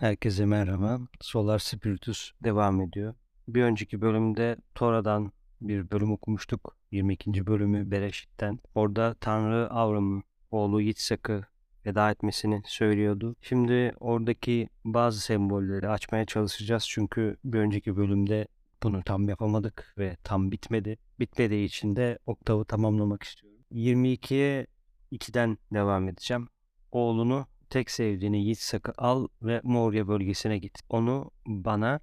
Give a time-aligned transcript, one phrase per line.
[0.00, 1.00] Herkese merhaba.
[1.20, 3.14] Solar Spiritus devam ediyor.
[3.48, 6.76] Bir önceki bölümde Tora'dan bir bölüm okumuştuk.
[6.90, 7.46] 22.
[7.46, 8.58] bölümü Bereşit'ten.
[8.74, 11.44] Orada Tanrı Avram'ın oğlu Yitzhak'ı
[11.86, 13.36] veda etmesini söylüyordu.
[13.42, 16.86] Şimdi oradaki bazı sembolleri açmaya çalışacağız.
[16.88, 18.48] Çünkü bir önceki bölümde
[18.82, 20.98] bunu tam yapamadık ve tam bitmedi.
[21.20, 23.60] Bitmediği için de oktavı tamamlamak istiyorum.
[23.72, 24.66] 22'ye
[25.12, 26.48] 2'den devam edeceğim.
[26.92, 30.78] Oğlunu tek sevdiğini Yitzhak'ı al ve Moria bölgesine git.
[30.90, 32.00] Onu bana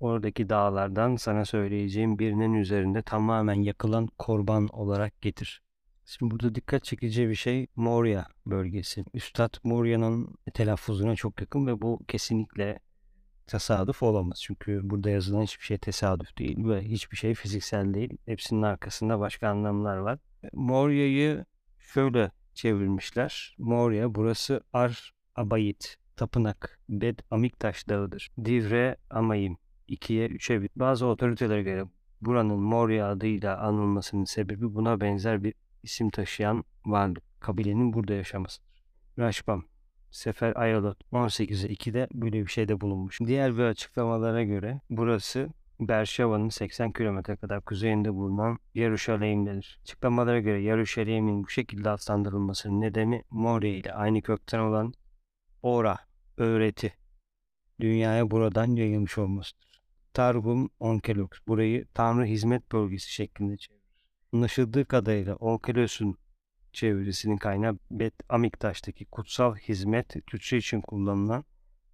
[0.00, 5.62] oradaki dağlardan sana söyleyeceğim birinin üzerinde tamamen yakılan korban olarak getir.
[6.06, 9.04] Şimdi burada dikkat çekici bir şey Moria bölgesi.
[9.14, 12.78] Üstad Moria'nın telaffuzuna çok yakın ve bu kesinlikle
[13.46, 14.40] tesadüf olamaz.
[14.42, 18.16] Çünkü burada yazılan hiçbir şey tesadüf değil ve hiçbir şey fiziksel değil.
[18.26, 20.18] Hepsinin arkasında başka anlamlar var.
[20.52, 21.44] Moria'yı
[21.78, 23.56] şöyle çevirmişler.
[23.58, 28.30] Moria burası Ar Abayit, tapınak, Bed Amiktaş dağıdır.
[28.44, 29.56] Divre Amayim,
[29.88, 30.70] 2'ye 3'e bir.
[30.76, 31.84] Bazı otoritelere göre
[32.20, 37.40] buranın Moria adıyla anılmasının sebebi buna benzer bir isim taşıyan varlık.
[37.40, 38.84] Kabilenin burada yaşamasıdır.
[39.18, 39.64] Raşbam,
[40.10, 43.20] Sefer Ayalot 18'e 2'de böyle bir şeyde bulunmuş.
[43.20, 45.48] Diğer bir açıklamalara göre burası
[45.80, 49.78] Berşeva'nın 80 kilometre kadar kuzeyinde bulunan Yeruşalim'dedir.
[49.82, 54.92] Açıklamalara göre Yeruşalim'in bu şekilde adlandırılmasının nedeni Moria ile aynı kökten olan
[55.62, 55.98] Ora,
[56.36, 56.94] öğreti,
[57.80, 59.82] dünyaya buradan yayılmış olmasıdır.
[60.12, 63.84] Targum Onkelos burayı Tanrı Hizmet Bölgesi şeklinde çevirir.
[64.32, 66.18] Anlaşıldığı kadarıyla Onkelos'un
[66.72, 71.44] çevirisinin kaynağı Bet Amiktaş'taki kutsal hizmet Türkçe için kullanılan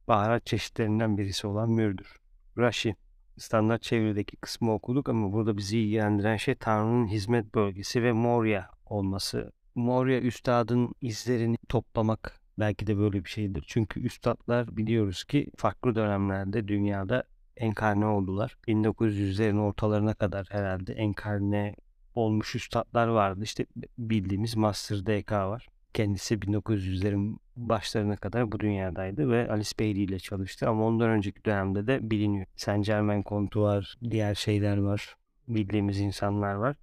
[0.08, 2.20] baharat çeşitlerinden birisi olan mürdür.
[2.58, 2.96] Rashi
[3.40, 9.52] standart çevirideki kısmı okuduk ama burada bizi ilgilendiren şey Tanrı'nın hizmet bölgesi ve Moria olması.
[9.74, 13.64] Moria üstadın izlerini toplamak belki de böyle bir şeydir.
[13.66, 17.24] Çünkü üstadlar biliyoruz ki farklı dönemlerde dünyada
[17.56, 18.56] enkarne oldular.
[18.68, 21.74] 1900'lerin ortalarına kadar herhalde enkarne
[22.14, 23.40] olmuş üstadlar vardı.
[23.44, 23.66] İşte
[23.98, 25.68] bildiğimiz Master DK var.
[25.94, 27.36] Kendisi 1900'lerin
[27.68, 32.46] başlarına kadar bu dünyadaydı ve Alice Bailey ile çalıştı ama ondan önceki dönemde de biliniyor.
[32.56, 35.16] Saint Germain Kontu var, diğer şeyler var,
[35.48, 36.76] bildiğimiz insanlar var.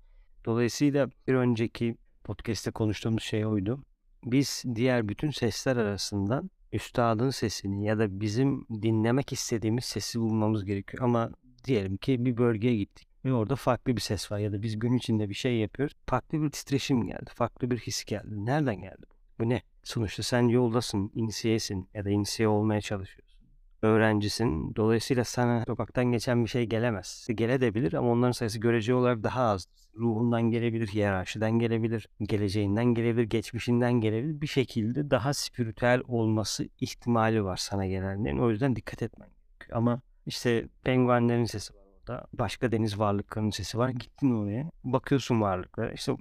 [0.45, 3.83] Dolayısıyla bir önceki podcast'te konuştuğumuz şey oydu.
[4.25, 11.03] Biz diğer bütün sesler arasından üstadın sesini ya da bizim dinlemek istediğimiz sesi bulmamız gerekiyor.
[11.03, 11.31] Ama
[11.65, 14.93] diyelim ki bir bölgeye gittik ve orada farklı bir ses var ya da biz gün
[14.93, 15.95] içinde bir şey yapıyoruz.
[16.05, 18.45] Farklı bir titreşim geldi, farklı bir his geldi.
[18.45, 19.16] Nereden geldi bu?
[19.39, 19.61] Bu ne?
[19.83, 23.37] Sonuçta sen yoldasın, inisiyesin ya da inisiye olmaya çalışıyorsun.
[23.81, 24.75] Öğrencisin.
[24.75, 27.27] Dolayısıyla sana sokaktan geçen bir şey gelemez.
[27.35, 29.67] Gelebilir ama onların sayısı görece olarak daha az.
[29.95, 34.41] Ruhundan gelebilir, hiyerarşiden gelebilir, geleceğinden gelebilir, geçmişinden gelebilir.
[34.41, 38.37] Bir şekilde daha spiritüel olması ihtimali var sana gelenlerin.
[38.37, 39.77] O yüzden dikkat etmen gerekiyor.
[39.77, 42.27] Ama işte penguenlerin sesi var orada.
[42.33, 43.89] Başka deniz varlıklarının sesi var.
[43.89, 44.71] Gittin oraya.
[44.83, 45.91] Bakıyorsun varlıklara.
[45.91, 46.15] İşte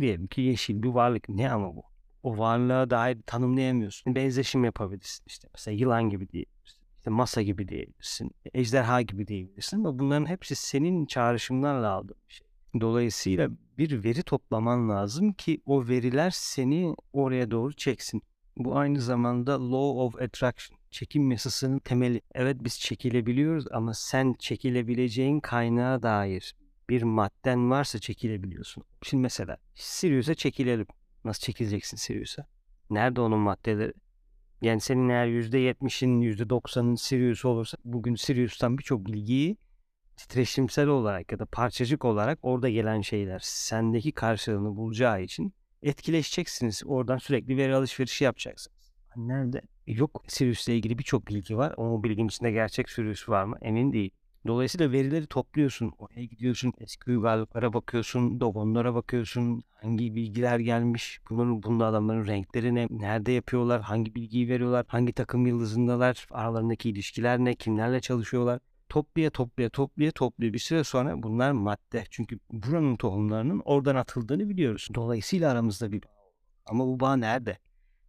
[0.00, 1.28] diyelim ki yeşil bir varlık.
[1.28, 1.89] Ne ama bu?
[2.22, 4.14] O varlığa dair tanımlayamıyorsun.
[4.14, 5.24] Benzeşim yapabilirsin.
[5.26, 6.80] İşte mesela yılan gibi diyebilirsin.
[6.98, 8.30] İşte masa gibi diyebilirsin.
[8.54, 9.76] Ejderha gibi diyebilirsin.
[9.78, 12.46] Ama bunların hepsi senin çağrışımlarla aldığın şey.
[12.80, 18.22] Dolayısıyla bir veri toplaman lazım ki o veriler seni oraya doğru çeksin.
[18.56, 22.22] Bu aynı zamanda law of attraction, çekim yasasının temeli.
[22.34, 26.54] Evet biz çekilebiliyoruz ama sen çekilebileceğin kaynağa dair
[26.88, 28.84] bir madden varsa çekilebiliyorsun.
[29.02, 30.86] Şimdi mesela Sirius'a çekilelim.
[31.24, 32.46] Nasıl çekileceksin Sirius'a?
[32.90, 33.92] Nerede onun maddeleri?
[34.62, 39.56] Yani senin eğer %70'in %90'ın Sirius olursa bugün Sirius'tan birçok bilgiyi
[40.16, 46.82] titreşimsel olarak ya da parçacık olarak orada gelen şeyler sendeki karşılığını bulacağı için etkileşeceksiniz.
[46.86, 48.92] Oradan sürekli veri alışverişi yapacaksınız.
[49.16, 49.62] Nerede?
[49.86, 53.56] Yok Sirius'la ilgili birçok bilgi var ama o bilginin içinde gerçek Sirius var mı?
[53.62, 54.10] Emin değil.
[54.46, 55.92] Dolayısıyla verileri topluyorsun.
[55.98, 56.72] Oraya gidiyorsun.
[56.78, 58.40] Eski uygarlıklara bakıyorsun.
[58.40, 59.62] Dogonlara bakıyorsun.
[59.82, 61.20] Hangi bilgiler gelmiş?
[61.30, 62.86] Bunların, bunda adamların renkleri ne?
[62.90, 63.80] Nerede yapıyorlar?
[63.80, 64.84] Hangi bilgiyi veriyorlar?
[64.88, 66.26] Hangi takım yıldızındalar?
[66.30, 67.54] Aralarındaki ilişkiler ne?
[67.54, 68.60] Kimlerle çalışıyorlar?
[68.90, 72.04] toplaya toplaya toplaya toplaya bir süre sonra bunlar madde.
[72.10, 74.88] Çünkü buranın tohumlarının oradan atıldığını biliyoruz.
[74.94, 76.08] Dolayısıyla aramızda bir bağ.
[76.66, 77.58] Ama bu bağ nerede?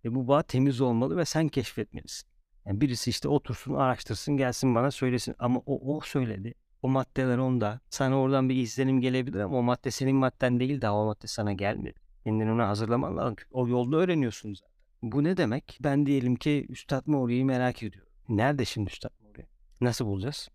[0.06, 2.31] Ve bu bağ temiz olmalı ve sen keşfetmelisin.
[2.66, 5.36] Yani birisi işte otursun, araştırsın, gelsin bana söylesin.
[5.40, 6.54] Ama o, o söyledi.
[6.82, 7.80] O maddeler onda.
[7.90, 11.54] Sana oradan bir izlenim gelebilir ama o madde senin madden değil daha o madde sana
[11.54, 12.00] gelmedi.
[12.24, 13.36] Kendini ona hazırlaman lazım.
[13.52, 14.72] O yolda öğreniyorsun zaten.
[15.02, 15.78] Bu ne demek?
[15.82, 18.12] Ben diyelim ki Üstad Mori'yi merak ediyorum.
[18.30, 19.46] Nerede şimdi Üstad Mori?
[19.82, 20.50] Nasıl bulacağız?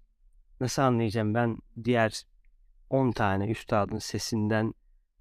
[0.60, 2.22] Nasıl anlayacağım ben diğer
[2.90, 4.74] 10 tane üstadın sesinden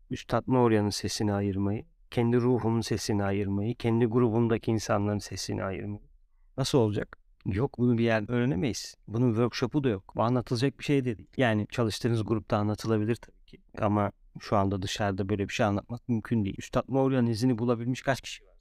[0.10, 6.05] Üstad Moria'nın sesini ayırmayı, kendi ruhumun sesini ayırmayı, kendi grubumdaki insanların sesini ayırmayı.
[6.58, 7.18] Nasıl olacak?
[7.46, 8.96] Yok bunu bir yerde öğrenemeyiz.
[9.08, 10.14] Bunun workshop'u da yok.
[10.16, 11.30] Bu anlatılacak bir şey de değil.
[11.38, 13.58] Yani çalıştığınız grupta anlatılabilir tabii ki.
[13.78, 16.56] Ama şu anda dışarıda böyle bir şey anlatmak mümkün değil.
[16.58, 18.56] Üstad Moulya'nın izini bulabilmiş kaç kişi var?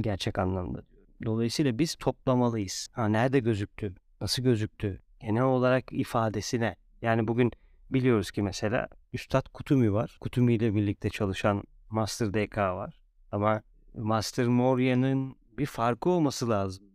[0.00, 0.82] Gerçek anlamda.
[1.24, 2.88] Dolayısıyla biz toplamalıyız.
[2.92, 3.94] Ha nerede gözüktü?
[4.20, 5.00] Nasıl gözüktü?
[5.20, 6.76] Genel olarak ifadesi ne?
[7.02, 7.50] Yani bugün
[7.90, 10.16] biliyoruz ki mesela Üstad Kutumi var.
[10.20, 13.00] Kutumi ile birlikte çalışan Master DK var.
[13.32, 13.62] Ama
[13.94, 16.85] Master Moria'nın bir farkı olması lazım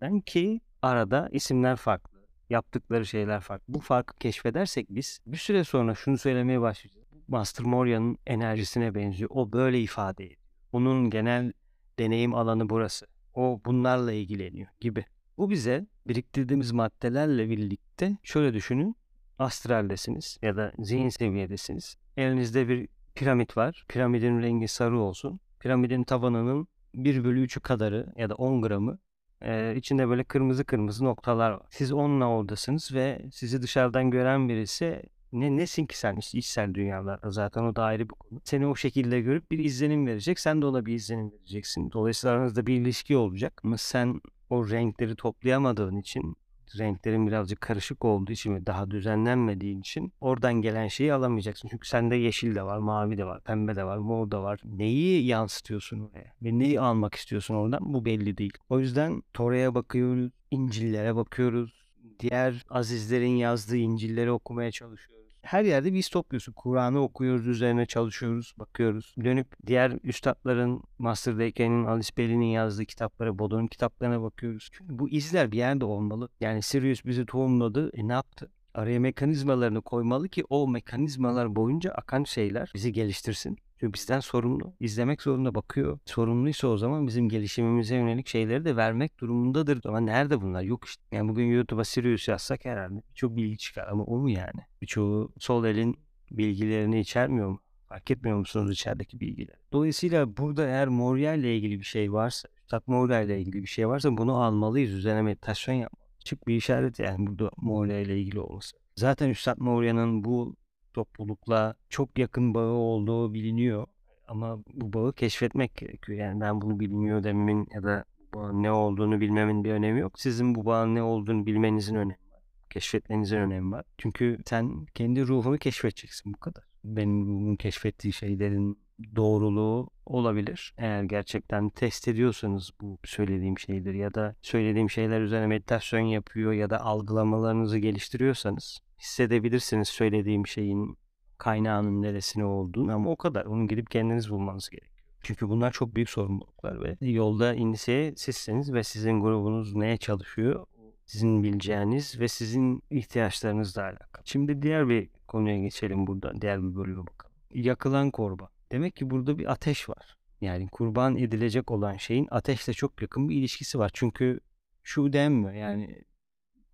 [0.00, 2.16] diğerlerinden ki arada isimler farklı.
[2.50, 3.74] Yaptıkları şeyler farklı.
[3.74, 7.06] Bu farkı keşfedersek biz bir süre sonra şunu söylemeye başlayacağız.
[7.28, 9.30] Master Moria'nın enerjisine benziyor.
[9.32, 10.40] O böyle ifade ediyor.
[10.72, 11.52] Onun genel
[11.98, 13.06] deneyim alanı burası.
[13.34, 15.04] O bunlarla ilgileniyor gibi.
[15.38, 18.96] Bu bize biriktirdiğimiz maddelerle birlikte şöyle düşünün.
[19.38, 21.96] Astraldesiniz ya da zihin seviyedesiniz.
[22.16, 23.84] Elinizde bir piramit var.
[23.88, 25.40] Piramidin rengi sarı olsun.
[25.60, 28.98] Piramidin tavanının 1 bölü 3'ü kadarı ya da 10 gramı
[29.42, 31.62] e, içinde böyle kırmızı kırmızı noktalar var.
[31.70, 35.02] Siz onunla oradasınız ve sizi dışarıdan gören birisi
[35.32, 38.40] ne nesin ki sen işte içsel dünyalarda zaten o da ayrı bir konu.
[38.44, 40.40] Seni o şekilde görüp bir izlenim verecek.
[40.40, 41.90] Sen de ona bir izlenim vereceksin.
[41.92, 43.60] Dolayısıyla aranızda bir ilişki olacak.
[43.64, 46.36] Ama sen o renkleri toplayamadığın için
[46.78, 51.68] renklerin birazcık karışık olduğu için ve daha düzenlenmediğin için oradan gelen şeyi alamayacaksın.
[51.68, 54.60] Çünkü sende yeşil de var, mavi de var, pembe de var, mor da var.
[54.64, 58.52] Neyi yansıtıyorsun oraya ve neyi almak istiyorsun oradan bu belli değil.
[58.68, 61.86] O yüzden Tora'ya bakıyoruz, İncil'lere bakıyoruz.
[62.20, 66.52] Diğer azizlerin yazdığı İncil'leri okumaya çalışıyoruz her yerde bir iz topluyorsun.
[66.52, 69.14] Kur'an'ı okuyoruz, üzerine çalışıyoruz, bakıyoruz.
[69.24, 74.68] Dönüp diğer üstadların, Master Deken'in, Alice Bailey'nin yazdığı kitaplara, Bodo'nun kitaplarına bakıyoruz.
[74.72, 76.28] Çünkü bu izler bir yerde olmalı.
[76.40, 77.90] Yani Sirius bizi tohumladı.
[77.94, 78.50] E ne yaptı?
[78.74, 83.58] Araya mekanizmalarını koymalı ki o mekanizmalar boyunca akan şeyler bizi geliştirsin.
[83.80, 84.74] Çünkü bizden sorumlu.
[84.80, 85.98] İzlemek zorunda bakıyor.
[86.04, 89.80] Sorumluysa o zaman bizim gelişimimize yönelik şeyleri de vermek durumundadır.
[89.84, 90.62] Ama nerede bunlar?
[90.62, 91.02] Yok işte.
[91.12, 94.60] Yani bugün YouTube'a Sirius yazsak herhalde çok bilgi çıkar ama o mu yani?
[94.82, 95.98] Birçoğu sol elin
[96.30, 97.60] bilgilerini içermiyor mu?
[97.88, 99.56] Fark etmiyor musunuz içerideki bilgiler?
[99.72, 103.88] Dolayısıyla burada eğer Moria ile ilgili bir şey varsa, Üstad Moria ile ilgili bir şey
[103.88, 104.92] varsa bunu almalıyız.
[104.92, 106.24] Üzerine meditasyon yapmalıyız.
[106.24, 108.76] Çık bir işaret yani burada Moria ile ilgili olması.
[108.96, 110.56] Zaten Üstad Moria'nın bu
[110.96, 113.86] toplulukla çok yakın bağı olduğu biliniyor.
[114.28, 116.18] Ama bu bağı keşfetmek gerekiyor.
[116.18, 118.04] Yani ben bunu bilmiyor dememin ya da
[118.34, 120.20] bağın ne olduğunu bilmemin bir önemi yok.
[120.20, 122.40] Sizin bu bağın ne olduğunu bilmenizin önemi var.
[122.70, 123.84] Keşfetmenizin önemi var.
[123.98, 126.64] Çünkü sen kendi ruhunu keşfedeceksin bu kadar.
[126.84, 128.78] Benim ruhumun keşfettiği şeylerin
[129.16, 130.74] doğruluğu olabilir.
[130.78, 136.70] Eğer gerçekten test ediyorsanız bu söylediğim şeydir ya da söylediğim şeyler üzerine meditasyon yapıyor ya
[136.70, 140.98] da algılamalarınızı geliştiriyorsanız hissedebilirsiniz söylediğim şeyin
[141.38, 143.44] kaynağının neresine olduğunu ama o kadar.
[143.44, 144.96] Onu gidip kendiniz bulmanız gerekiyor.
[145.22, 150.66] Çünkü bunlar çok büyük sorumluluklar ve yolda inisiye sizseniz ve sizin grubunuz neye çalışıyor
[151.06, 154.22] sizin bileceğiniz ve sizin ihtiyaçlarınızla alakalı.
[154.24, 156.40] Şimdi diğer bir konuya geçelim burada.
[156.40, 157.36] Diğer bir bölüme bakalım.
[157.54, 158.50] Yakılan korba.
[158.72, 160.16] Demek ki burada bir ateş var.
[160.40, 163.90] Yani kurban edilecek olan şeyin ateşle çok yakın bir ilişkisi var.
[163.94, 164.40] Çünkü
[164.82, 166.02] şu denmiyor yani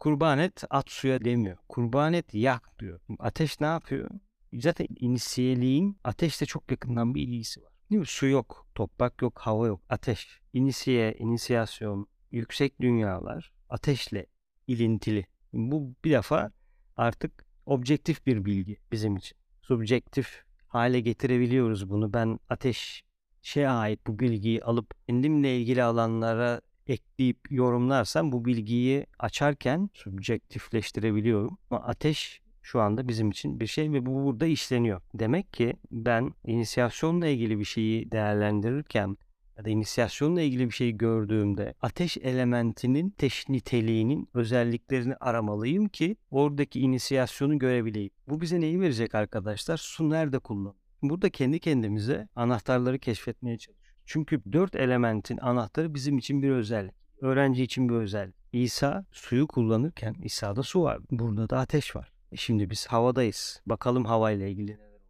[0.03, 1.57] kurban et at suya demiyor.
[1.69, 3.01] Kurban et yak diyor.
[3.19, 4.11] Ateş ne yapıyor?
[4.53, 7.73] Zaten inisiyeliğin ateşle çok yakından bir ilgisi var.
[7.91, 8.07] Değil mi?
[8.07, 9.81] Su yok, toprak yok, hava yok.
[9.89, 10.41] Ateş.
[10.53, 14.27] İnisiye, inisiyasyon, yüksek dünyalar ateşle
[14.67, 15.27] ilintili.
[15.53, 16.53] Bu bir defa
[16.97, 19.39] artık objektif bir bilgi bizim için.
[19.63, 22.13] Subjektif hale getirebiliyoruz bunu.
[22.13, 23.05] Ben ateş
[23.43, 31.59] şeye ait bu bilgiyi alıp kendimle ilgili alanlara ekleyip yorumlarsam bu bilgiyi açarken subjektifleştirebiliyorum.
[31.71, 35.01] Ama ateş şu anda bizim için bir şey ve bu burada işleniyor.
[35.15, 39.17] Demek ki ben inisiyasyonla ilgili bir şeyi değerlendirirken
[39.59, 46.81] ya da inisiyasyonla ilgili bir şey gördüğümde ateş elementinin teş niteliğinin özelliklerini aramalıyım ki oradaki
[46.81, 48.11] inisiyasyonu görebileyim.
[48.29, 49.77] Bu bize neyi verecek arkadaşlar?
[49.77, 50.75] Su nerede kullan?
[51.03, 53.82] Burada kendi kendimize anahtarları keşfetmeye çalışıyoruz.
[54.07, 56.95] Çünkü dört elementin anahtarı bizim için bir özellik.
[57.21, 58.35] Öğrenci için bir özellik.
[58.53, 60.99] İsa suyu kullanırken İsa'da su var.
[61.11, 62.13] Burada da ateş var.
[62.33, 63.63] E şimdi biz havadayız.
[63.67, 65.01] Bakalım havayla ilgili neler oluyor.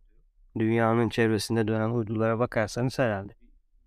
[0.59, 3.33] Dünyanın çevresinde dönen uydulara bakarsanız herhalde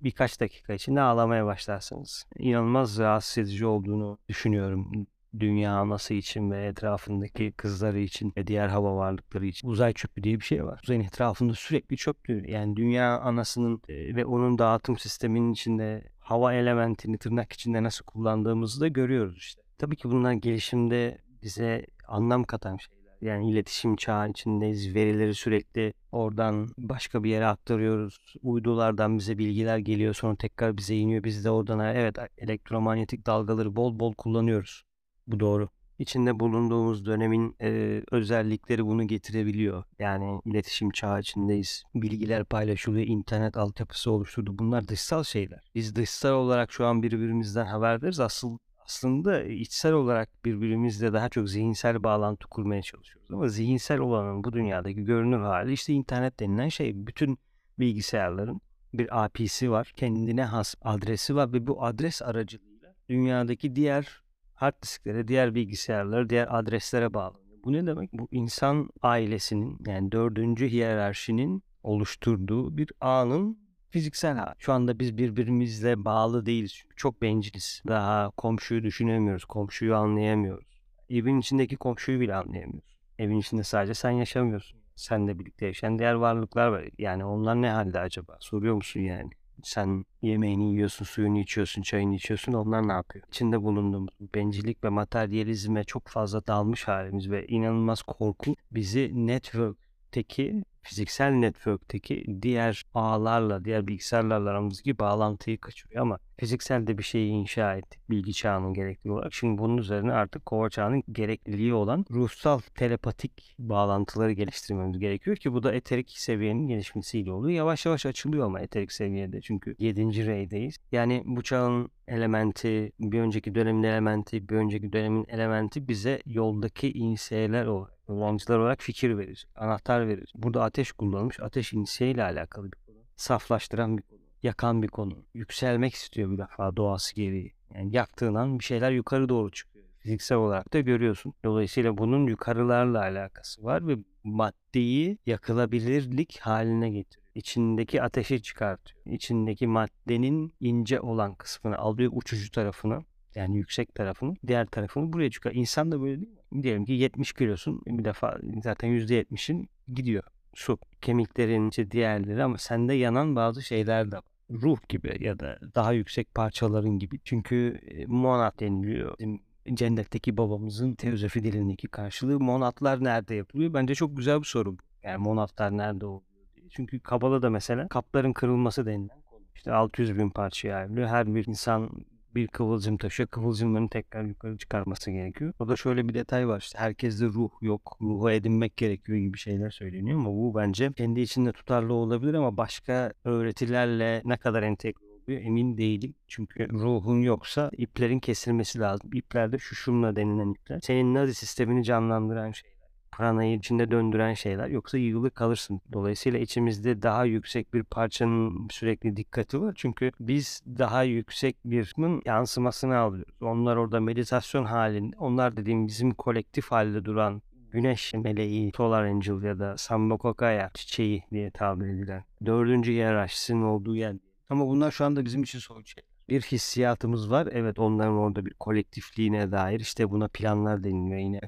[0.01, 2.25] birkaç dakika içinde ağlamaya başlarsınız.
[2.37, 5.07] İnanılmaz rahatsız edici olduğunu düşünüyorum
[5.39, 10.39] dünya anası için ve etrafındaki kızları için ve diğer hava varlıkları için uzay çöpü diye
[10.39, 10.79] bir şey var.
[10.83, 12.47] Uzayın etrafında sürekli çöp dönüyor.
[12.47, 18.81] Yani dünya anasının e, ve onun dağıtım sisteminin içinde hava elementini tırnak içinde nasıl kullandığımızı
[18.81, 19.61] da görüyoruz işte.
[19.77, 23.05] Tabii ki bunlar gelişimde bize anlam katan şeyler.
[23.21, 24.95] Yani iletişim çağı içindeyiz.
[24.95, 28.17] Verileri sürekli oradan başka bir yere aktarıyoruz.
[28.41, 31.23] Uydulardan bize bilgiler geliyor sonra tekrar bize iniyor.
[31.23, 34.83] Biz de oradan evet elektromanyetik dalgaları bol bol kullanıyoruz.
[35.27, 35.69] Bu doğru.
[35.99, 39.83] İçinde bulunduğumuz dönemin e, özellikleri bunu getirebiliyor.
[39.99, 41.83] Yani iletişim çağı içindeyiz.
[41.95, 44.59] Bilgiler paylaşılıyor, internet altyapısı oluşturdu.
[44.59, 45.59] Bunlar dışsal şeyler.
[45.75, 48.19] Biz dışsal olarak şu an birbirimizden haberdariz.
[48.19, 53.31] Asıl aslında içsel olarak birbirimizle daha çok zihinsel bağlantı kurmaya çalışıyoruz.
[53.31, 57.07] Ama zihinsel olanın bu dünyadaki görünür hali işte internet denilen şey.
[57.07, 57.37] Bütün
[57.79, 58.61] bilgisayarların
[58.93, 59.93] bir API'si var.
[59.95, 64.24] Kendine has adresi var ve bu adres aracılığıyla dünyadaki diğer
[64.55, 67.57] hard disklere, diğer bilgisayarlara, diğer adreslere bağlanıyor.
[67.63, 68.13] Bu ne demek?
[68.13, 73.57] Bu insan ailesinin yani dördüncü hiyerarşinin oluşturduğu bir ağın
[73.89, 74.55] fiziksel hali.
[74.59, 76.83] Şu anda biz birbirimizle bağlı değiliz.
[76.95, 77.81] Çok benciliz.
[77.87, 79.45] Daha komşuyu düşünemiyoruz.
[79.45, 80.81] Komşuyu anlayamıyoruz.
[81.09, 82.97] Evin içindeki komşuyu bile anlayamıyoruz.
[83.19, 84.79] Evin içinde sadece sen yaşamıyorsun.
[84.95, 86.85] Seninle birlikte yaşayan diğer varlıklar var.
[86.97, 88.37] Yani onlar ne halde acaba?
[88.39, 89.29] Soruyor musun yani?
[89.63, 92.53] Sen yemeğini yiyorsun, suyunu içiyorsun, çayını içiyorsun.
[92.53, 93.25] Onlar ne yapıyor?
[93.27, 101.31] İçinde bulunduğumuz bencillik ve materyalizme çok fazla dalmış halimiz ve inanılmaz korku bizi network'teki fiziksel
[101.31, 106.01] network'teki diğer ağlarla, diğer bilgisayarlarla aramızdaki bağlantıyı kaçırıyor.
[106.01, 109.33] Ama fizikselde bir şeyi inşa ettik bilgi çağının gerekli olarak.
[109.33, 115.63] Şimdi bunun üzerine artık kova çağının gerekliliği olan ruhsal telepatik bağlantıları geliştirmemiz gerekiyor ki bu
[115.63, 117.57] da eterik seviyenin gelişmesiyle oluyor.
[117.57, 120.25] Yavaş yavaş açılıyor ama eterik seviyede çünkü 7.
[120.25, 120.77] reydeyiz.
[120.91, 127.65] Yani bu çağın elementi, bir önceki dönemin elementi, bir önceki dönemin elementi bize yoldaki inseyeler
[127.65, 130.31] olarak kullanıcılar olarak fikir verir, anahtar verir.
[130.35, 131.39] Burada ateş kullanılmış.
[131.39, 132.95] Ateş inisiye ile alakalı bir konu.
[133.15, 134.19] Saflaştıran bir konu.
[134.43, 135.25] Yakan bir konu.
[135.33, 137.53] Yükselmek istiyor bir defa doğası gereği.
[137.75, 139.85] Yani yaktığın an bir şeyler yukarı doğru çıkıyor.
[139.99, 141.33] Fiziksel olarak da görüyorsun.
[141.43, 147.27] Dolayısıyla bunun yukarılarla alakası var ve maddeyi yakılabilirlik haline getiriyor.
[147.35, 149.01] İçindeki ateşi çıkartıyor.
[149.05, 153.03] İçindeki maddenin ince olan kısmını alıyor uçucu tarafını
[153.35, 155.51] yani yüksek tarafını diğer tarafını buraya çıkar.
[155.51, 156.63] İnsan da böyle değil mi?
[156.63, 160.23] Diyelim ki 70 kilosun bir defa zaten %70'in gidiyor.
[160.53, 164.23] Su, kemiklerin işte diğerleri ama sende yanan bazı şeyler de var.
[164.51, 167.19] Ruh gibi ya da daha yüksek parçaların gibi.
[167.23, 169.15] Çünkü monat deniliyor.
[169.19, 169.39] Bizim
[169.73, 173.73] cennetteki babamızın teozofi dilindeki karşılığı monatlar nerede yapılıyor?
[173.73, 174.77] Bence çok güzel bir soru.
[175.03, 176.21] Yani monatlar nerede oluyor.
[176.69, 179.21] Çünkü Kabala'da mesela kapların kırılması denilen.
[179.55, 181.07] İşte 600 bin parçaya ayrılıyor.
[181.07, 181.89] Her bir insan
[182.35, 183.29] bir kıvılcım taşıyor.
[183.29, 185.53] Kıvılcımların tekrar yukarı çıkarması gerekiyor.
[185.59, 186.59] O da şöyle bir detay var.
[186.59, 187.97] İşte herkeste ruh yok.
[188.01, 193.13] Ruhu edinmek gerekiyor gibi şeyler söyleniyor ama bu bence kendi içinde tutarlı olabilir ama başka
[193.23, 196.15] öğretilerle ne kadar entegre oluyor emin değilim.
[196.27, 199.09] Çünkü ruhun yoksa iplerin kesilmesi lazım.
[199.13, 200.79] İplerde şuşumla denilen ipler.
[200.83, 202.74] Senin nazi sistemini canlandıran şey
[203.17, 205.81] pranayı içinde döndüren şeyler yoksa yığılı kalırsın.
[205.93, 209.73] Dolayısıyla içimizde daha yüksek bir parçanın sürekli dikkati var.
[209.77, 211.93] Çünkü biz daha yüksek bir
[212.25, 213.33] yansımasını alıyoruz.
[213.41, 215.15] Onlar orada meditasyon halinde.
[215.19, 217.41] Onlar dediğim bizim kolektif halde duran
[217.71, 224.15] güneş meleği, Solar Angel ya da Sambokokaya çiçeği diye tabir edilen dördüncü hiyerarşisinin olduğu yer.
[224.49, 227.47] Ama bunlar şu anda bizim için soğuk şeyler bir hissiyatımız var.
[227.51, 231.39] Evet onların orada bir kolektifliğine dair işte buna planlar deniliyor yine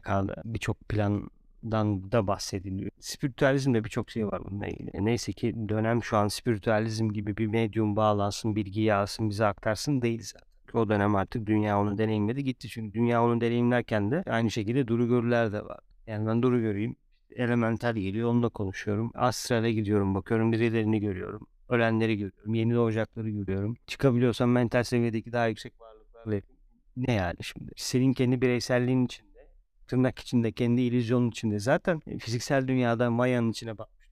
[0.46, 1.30] birçok plan
[1.64, 2.92] dan da bahsediliyor.
[3.00, 4.90] Spiritüalizmde birçok şey var bununla ilgili.
[4.90, 10.02] E, neyse ki dönem şu an spiritüalizm gibi bir medyum bağlansın, bilgi yağsın, bize aktarsın
[10.02, 10.48] değil zaten.
[10.74, 12.68] O dönem artık dünya onu deneyimledi gitti.
[12.70, 15.80] Çünkü dünya onu deneyimlerken de aynı şekilde duru görüler de var.
[16.08, 16.96] Yani ben duru göreyim.
[17.36, 19.12] Elemental geliyor onunla konuşuyorum.
[19.16, 21.48] Astrale gidiyorum bakıyorum birilerini görüyorum.
[21.70, 22.54] Ölenleri görüyorum.
[22.54, 23.78] Yeni doğacakları görüyorum.
[23.88, 26.42] Çıkabiliyorsam mental seviyedeki daha yüksek varlıklarla
[26.98, 27.72] ne yani şimdi?
[27.76, 29.26] Senin kendi bireyselliğin için
[29.88, 34.08] tırnak içinde kendi illüzyonun içinde zaten e, fiziksel dünyada mayanın içine bakmış.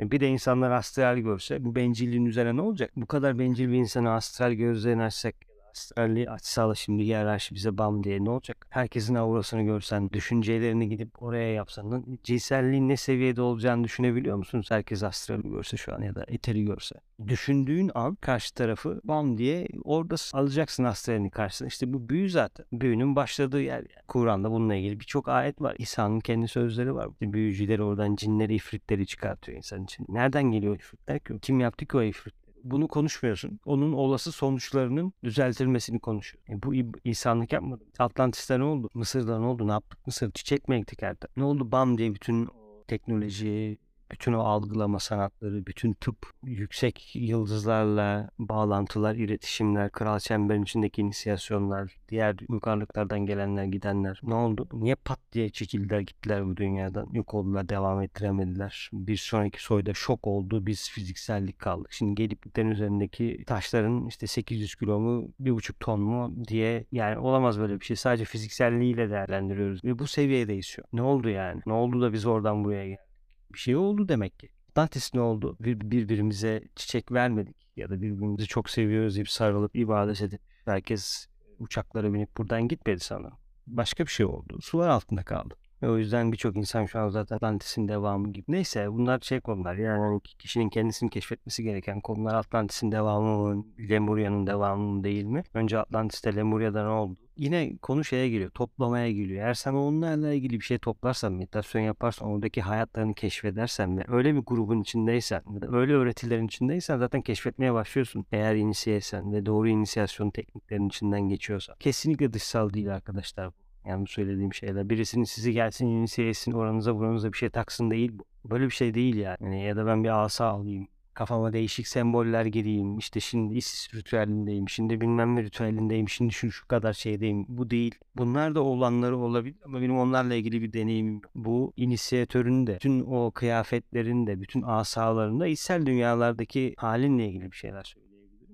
[0.00, 2.90] E, bir de insanlar astral görse bu bencilliğin üzerine ne olacak?
[2.96, 5.34] Bu kadar bencil bir insanı astral gözlerini açsak
[5.78, 8.66] astralli açsalı şimdi hiyerarşi bize bam diye ne olacak?
[8.70, 14.66] Herkesin aurasını görsen, düşüncelerini gidip oraya yapsan, cinselliğin ne seviyede olacağını düşünebiliyor musunuz?
[14.70, 16.96] Herkes astrali görse şu an ya da eteri görse.
[17.26, 21.68] Düşündüğün an karşı tarafı bam diye orada alacaksın astralini karşısına.
[21.68, 22.66] İşte bu büyü zaten.
[22.72, 23.76] Büyünün başladığı yer.
[23.76, 24.06] Yani.
[24.08, 25.76] Kur'an'da bununla ilgili birçok ayet var.
[25.78, 27.08] İsa'nın kendi sözleri var.
[27.20, 30.06] Büyücüler oradan cinleri, ifritleri çıkartıyor insan için.
[30.08, 31.34] Nereden geliyor ifritler ki?
[31.42, 32.37] Kim yaptı ki o ifrit?
[32.64, 33.60] Bunu konuşmuyorsun.
[33.64, 36.44] Onun olası sonuçlarının düzeltilmesini konuşuyor.
[36.48, 36.74] E bu
[37.04, 37.84] insanlık yapmadı.
[37.98, 38.88] Atlantis'te ne oldu?
[38.94, 39.68] Mısır'da ne oldu?
[39.68, 40.06] Ne yaptık?
[40.06, 41.02] Mısır çiçek mi ektik
[41.36, 41.72] Ne oldu?
[41.72, 42.48] Bam diye bütün
[42.88, 43.78] teknoloji,
[44.12, 52.36] bütün o algılama sanatları, bütün tıp, yüksek yıldızlarla bağlantılar, iletişimler, kral çemberin içindeki inisiyasyonlar, diğer
[52.48, 54.68] uygarlıklardan gelenler, gidenler ne oldu?
[54.72, 57.08] Niye pat diye çekildiler gittiler bu dünyadan?
[57.12, 58.90] Yok oldular, devam ettiremediler.
[58.92, 61.92] Bir sonraki soyda şok oldu, biz fiziksellik kaldık.
[61.92, 67.80] Şimdi gelipliklerin üzerindeki taşların işte 800 kilo mu, 1,5 ton mu diye yani olamaz böyle
[67.80, 67.96] bir şey.
[67.96, 69.84] Sadece fizikselliğiyle değerlendiriyoruz.
[69.84, 70.82] Ve bu seviyedeyiz şu.
[70.92, 71.60] Ne oldu yani?
[71.66, 73.07] Ne oldu da biz oradan buraya geldik?
[73.54, 74.48] Bir şey oldu demek ki.
[74.70, 75.56] Atlantis ne oldu?
[75.60, 81.26] Bir, birbirimize çiçek vermedik ya da birbirimizi çok seviyoruz deyip sarılıp ibadet edip herkes
[81.58, 83.30] uçaklara binip buradan gitmedi sana.
[83.66, 84.58] Başka bir şey oldu.
[84.60, 85.54] Sular altında kaldı.
[85.82, 88.44] Ve o yüzden birçok insan şu an zaten Atlantis'in devamı gibi.
[88.48, 94.46] Neyse bunlar şey konular yani hani kişinin kendisini keşfetmesi gereken konular Atlantis'in devamı mı, Lemuria'nın
[94.46, 95.42] devamı mı değil mi?
[95.54, 97.18] Önce Atlantis'te Lemuria'da ne oldu?
[97.38, 99.42] Yine konu şeye geliyor, toplamaya geliyor.
[99.46, 104.40] Eğer sen onlarla ilgili bir şey toplarsan, meditasyon yaparsan, oradaki hayatlarını keşfedersen ve öyle bir
[104.40, 105.42] grubun içindeysen
[105.72, 108.26] öyle öğretilerin içindeysen zaten keşfetmeye başlıyorsun.
[108.32, 111.74] Eğer inisiyesen ve doğru inisiyasyon tekniklerinin içinden geçiyorsa.
[111.80, 113.88] Kesinlikle dışsal değil arkadaşlar bu.
[113.88, 114.90] Yani bu söylediğim şeyler.
[114.90, 118.50] Birisinin sizi gelsin inisiye etsin oranıza buranıza bir şey taksın değil bu.
[118.50, 119.36] Böyle bir şey değil yani.
[119.40, 120.88] yani ya da ben bir asa alayım
[121.18, 122.98] kafama değişik semboller gireyim.
[122.98, 124.68] İşte şimdi Isis ritüelindeyim.
[124.68, 126.08] Şimdi bilmem ne ritüelindeyim.
[126.08, 127.44] Şimdi şu şu kadar şeydeyim.
[127.48, 127.94] Bu değil.
[128.16, 131.30] Bunlar da olanları olabilir ama benim onlarla ilgili bir deneyimim yok.
[131.34, 137.56] Bu inisiyatörün de, bütün o kıyafetlerin de, bütün asaların da içsel dünyalardaki halinle ilgili bir
[137.56, 138.07] şeyler söyleyebilirim.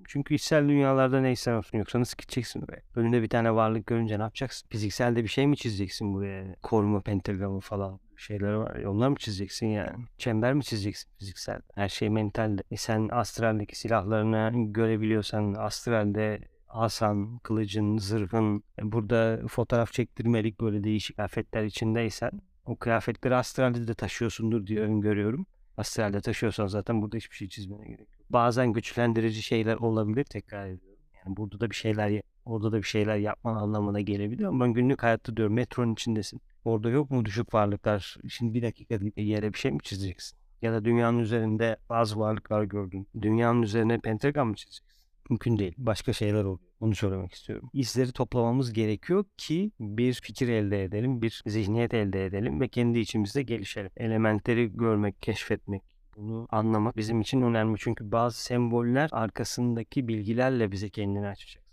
[0.08, 2.82] Çünkü içsel dünyalarda neyse olsun yoksa nasıl gideceksin oraya?
[2.96, 4.68] Önünde bir tane varlık görünce ne yapacaksın?
[4.68, 6.56] Fizikselde bir şey mi çizeceksin buraya?
[6.62, 8.82] Koruma pentagramı falan şeyler var.
[8.82, 10.04] Onlar mı çizeceksin yani?
[10.18, 11.60] Çember mi çizeceksin fiziksel?
[11.74, 12.62] Her şey mentalde.
[12.70, 21.16] E sen astraldeki silahlarını görebiliyorsan astralde asan, kılıcın, zırhın e burada fotoğraf çektirmelik böyle değişik
[21.16, 22.30] kıyafetler içindeysen
[22.66, 25.46] o kıyafetleri astralde de taşıyorsundur diye öngörüyorum.
[25.76, 28.26] Astralde taşıyorsan zaten burada hiçbir şey çizmene gerek yok.
[28.30, 31.02] Bazen güçlendirici şeyler olabilir tekrar ediyorum.
[31.16, 35.02] Yani burada da bir şeyler orada da bir şeyler yapman anlamına gelebilir ama ben günlük
[35.02, 36.40] hayatta diyorum metronun içindesin.
[36.64, 38.16] Orada yok mu düşük varlıklar?
[38.28, 40.38] Şimdi bir dakika yere bir şey mi çizeceksin?
[40.62, 43.08] Ya da dünyanın üzerinde bazı varlıklar gördün.
[43.22, 45.03] Dünyanın üzerine pentagram mı çizeceksin?
[45.30, 45.74] Mümkün değil.
[45.78, 46.58] Başka şeyler oluyor.
[46.80, 47.70] Onu söylemek istiyorum.
[47.72, 53.42] İzleri toplamamız gerekiyor ki bir fikir elde edelim, bir zihniyet elde edelim ve kendi içimizde
[53.42, 53.90] gelişelim.
[53.96, 55.82] Elementleri görmek, keşfetmek,
[56.16, 57.78] bunu anlamak bizim için önemli.
[57.78, 61.64] Çünkü bazı semboller arkasındaki bilgilerle bize kendini açacak.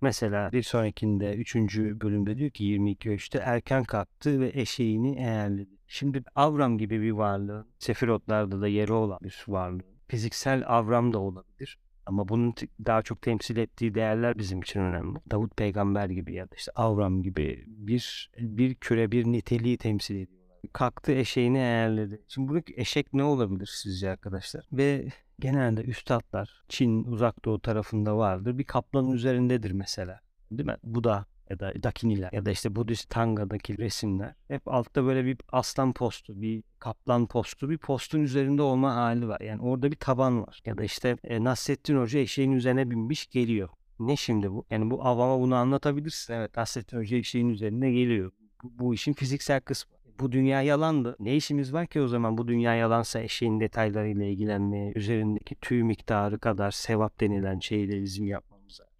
[0.00, 1.56] Mesela bir sonrakinde 3.
[1.76, 5.70] bölümde diyor ki 22 ölçüde erken kalktı ve eşeğini eğerledi.
[5.88, 11.78] Şimdi Avram gibi bir varlığı, Sefirotlarda da yeri olan bir varlığı, fiziksel Avram da olabilir.
[12.06, 12.54] Ama bunun
[12.86, 15.18] daha çok temsil ettiği değerler bizim için önemli.
[15.30, 20.44] Davut peygamber gibi ya da işte Avram gibi bir bir küre bir niteliği temsil ediyor
[20.72, 22.22] kalktı eşeğini eğerledi.
[22.28, 24.64] Şimdi buradaki eşek ne olabilir sizce arkadaşlar?
[24.72, 28.58] Ve genelde üstadlar Çin uzak doğu tarafında vardır.
[28.58, 30.20] Bir kaplanın üzerindedir mesela.
[30.50, 30.76] Değil mi?
[30.82, 35.36] Bu da ya da Dakiniler ya da işte Budist Tanga'daki resimler hep altta böyle bir
[35.52, 39.40] aslan postu, bir kaplan postu, bir postun üzerinde olma hali var.
[39.40, 40.60] Yani orada bir taban var.
[40.64, 43.68] Ya da işte e, Nasrettin Hoca eşeğin üzerine binmiş geliyor.
[43.98, 44.66] Ne şimdi bu?
[44.70, 46.34] Yani bu avama bunu anlatabilirsin.
[46.34, 48.32] Evet Nasrettin Hoca eşeğin üzerine geliyor.
[48.62, 51.16] Bu, bu işin fiziksel kısmı bu dünya yalandı.
[51.20, 56.38] Ne işimiz var ki o zaman bu dünya yalansa eşeğin detaylarıyla ilgilenmeye, üzerindeki tüy miktarı
[56.38, 58.53] kadar sevap denilen şeyle bizim yapmamıza.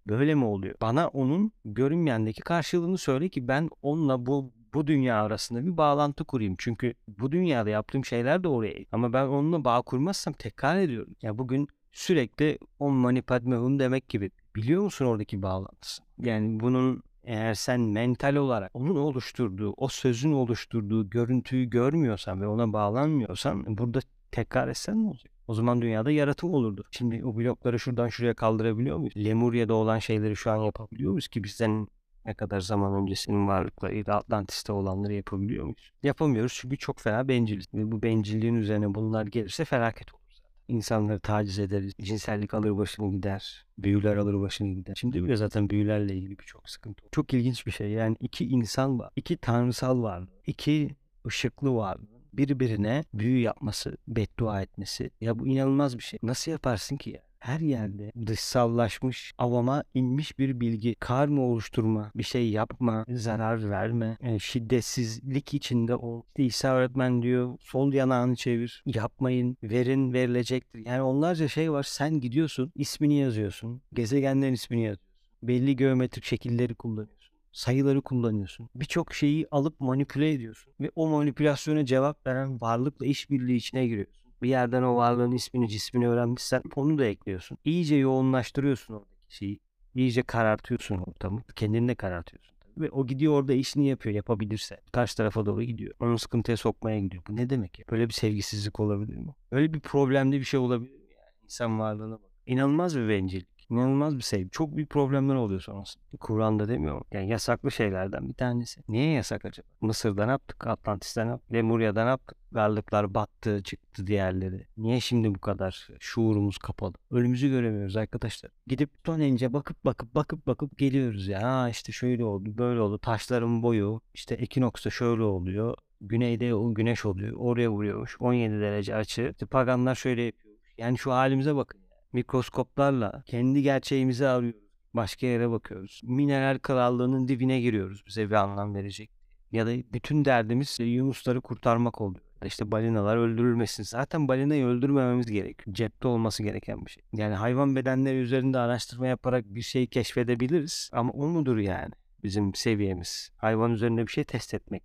[0.08, 0.74] Böyle mi oluyor?
[0.80, 6.54] Bana onun görünmeyendeki karşılığını söyle ki ben onunla bu bu dünya arasında bir bağlantı kurayım.
[6.58, 8.84] Çünkü bu dünyada yaptığım şeyler de oraya.
[8.92, 11.16] Ama ben onunla bağ kurmazsam tekrar ediyorum.
[11.22, 14.30] Ya bugün sürekli on mani padme hum demek gibi.
[14.56, 16.02] Biliyor musun oradaki bağlantısı?
[16.18, 22.72] Yani bunun eğer sen mental olarak onun oluşturduğu, o sözün oluşturduğu görüntüyü görmüyorsan ve ona
[22.72, 24.00] bağlanmıyorsan burada
[24.34, 25.32] tekrar etsen ne olacak?
[25.48, 26.84] O zaman dünyada yaratım olurdu.
[26.90, 29.16] Şimdi o blokları şuradan şuraya kaldırabiliyor muyuz?
[29.16, 31.88] Lemuria'da olan şeyleri şu an yapabiliyor muyuz ki bizden
[32.26, 35.92] ne kadar zaman öncesinin varlıklarıyla Atlantis'te olanları yapabiliyor muyuz?
[36.02, 37.66] Yapamıyoruz çünkü çok fena benciliz.
[37.74, 40.24] Ve bu bencilliğin üzerine bunlar gelirse felaket olur
[40.68, 41.92] insanları taciz ederiz.
[42.00, 43.66] Cinsellik alır başını gider.
[43.78, 44.94] Büyüler alır başını gider.
[44.96, 47.04] Şimdi bile zaten büyülerle ilgili birçok sıkıntı.
[47.12, 47.90] Çok ilginç bir şey.
[47.90, 49.10] Yani iki insan var.
[49.16, 50.24] iki tanrısal var.
[50.46, 51.98] iki ışıklı var
[52.36, 55.10] birbirine büyü yapması, beddua etmesi.
[55.20, 56.18] Ya bu inanılmaz bir şey.
[56.22, 57.20] Nasıl yaparsın ki ya?
[57.44, 60.94] her yerde dışsallaşmış, avama inmiş bir bilgi.
[60.94, 66.22] Karma oluşturma, bir şey yapma, zarar verme, yani e, şiddetsizlik içinde ol.
[66.28, 70.86] İşte İsa öğretmen diyor sol yanağını çevir, yapmayın, verin verilecektir.
[70.86, 71.82] Yani onlarca şey var.
[71.82, 75.14] Sen gidiyorsun, ismini yazıyorsun, gezegenlerin ismini yazıyorsun.
[75.42, 77.13] Belli geometrik şekilleri kullanıyorsun.
[77.54, 78.68] Sayıları kullanıyorsun.
[78.74, 80.72] Birçok şeyi alıp manipüle ediyorsun.
[80.80, 84.32] Ve o manipülasyona cevap veren varlıkla işbirliği içine giriyorsun.
[84.42, 87.58] Bir yerden o varlığın ismini cismini öğrenmişsen onu da ekliyorsun.
[87.64, 89.60] İyice yoğunlaştırıyorsun oradaki şeyi.
[89.94, 91.42] İyice karartıyorsun ortamı.
[91.56, 92.54] Kendini de karartıyorsun.
[92.78, 94.80] Ve o gidiyor orada işini yapıyor yapabilirse.
[94.92, 95.94] Karşı tarafa doğru gidiyor.
[96.00, 97.22] Onu sıkıntıya sokmaya gidiyor.
[97.28, 97.84] Bu ne demek ya?
[97.90, 99.34] Böyle bir sevgisizlik olabilir mi?
[99.50, 101.30] Öyle bir problemli bir şey olabilir mi yani?
[101.44, 102.30] İnsan varlığına bak.
[102.46, 103.53] İnanılmaz bir bencillik.
[103.70, 104.50] İnanılmaz bir sevgi.
[104.50, 106.04] Çok büyük problemler oluyor sonrasında.
[106.20, 107.04] Kur'an'da demiyor mu?
[107.12, 108.80] Yani yasaklı şeylerden bir tanesi.
[108.88, 109.66] Niye yasak acaba?
[109.80, 110.66] Mısır'da ne yaptık?
[110.66, 111.52] Atlantis'te ne yaptık?
[111.52, 112.38] Lemurya'da ne yaptık?
[112.52, 114.66] Varlıklar battı, çıktı diğerleri.
[114.76, 116.94] Niye şimdi bu kadar şuurumuz kapalı?
[117.10, 118.50] Ölümümüzü göremiyoruz arkadaşlar.
[118.66, 121.42] Gidip son ince bakıp bakıp bakıp bakıp geliyoruz ya.
[121.42, 122.98] Ha işte şöyle oldu, böyle oldu.
[122.98, 125.74] Taşların boyu, işte ekinoksta şöyle oluyor.
[126.00, 127.36] Güneyde o güneş oluyor.
[127.36, 128.16] Oraya vuruyormuş.
[128.20, 129.28] 17 derece açı.
[129.32, 130.74] İşte paganlar şöyle yapıyormuş.
[130.78, 131.83] Yani şu halimize bakın.
[132.14, 134.60] Mikroskoplarla kendi gerçeğimizi arıyoruz.
[134.94, 136.00] Başka yere bakıyoruz.
[136.04, 139.10] Mineral krallığının dibine giriyoruz bize bir anlam verecek.
[139.52, 142.24] Ya da bütün derdimiz yunusları kurtarmak oluyor.
[142.44, 143.82] İşte balinalar öldürülmesin.
[143.82, 145.74] Zaten balinayı öldürmememiz gerekiyor.
[145.74, 147.02] Cepte olması gereken bir şey.
[147.12, 150.90] Yani hayvan bedenleri üzerinde araştırma yaparak bir şey keşfedebiliriz.
[150.92, 153.30] Ama o mudur yani bizim seviyemiz?
[153.36, 154.82] Hayvan üzerinde bir şey test etmek.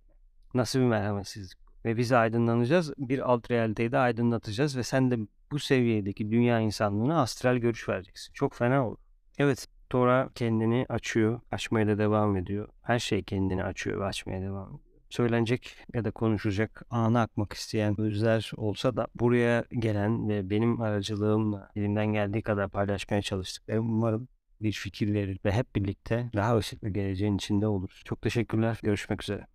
[0.54, 1.58] Nasıl bir merhametsizlik?
[1.84, 2.92] Ve biz aydınlanacağız.
[2.98, 4.76] Bir alt realiteyi de aydınlatacağız.
[4.76, 5.18] Ve sen de
[5.52, 8.32] bu seviyedeki dünya insanlığına astral görüş vereceksin.
[8.32, 8.98] Çok fena olur.
[9.38, 12.68] Evet, Tora kendini açıyor, açmaya da devam ediyor.
[12.82, 14.80] Her şey kendini açıyor ve açmaya devam ediyor.
[15.10, 21.70] Söylenecek ya da konuşacak, anı akmak isteyen sözler olsa da buraya gelen ve benim aracılığımla
[21.76, 24.28] elimden geldiği kadar paylaşmaya çalıştıklarım umarım
[24.60, 28.02] bir fikir verir ve hep birlikte daha ışıklı geleceğin içinde oluruz.
[28.04, 28.80] Çok teşekkürler.
[28.82, 29.46] Görüşmek üzere.